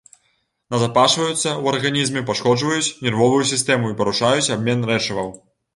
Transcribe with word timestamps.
Назапашваюцца 0.75 1.35
ў 1.35 1.65
арганізме, 1.73 2.25
пашкоджваюць 2.31 2.93
нервовую 3.09 3.43
сістэму 3.55 3.85
і 3.95 3.99
парушаюць 4.03 4.53
абмен 4.59 4.79
рэчываў. 4.95 5.29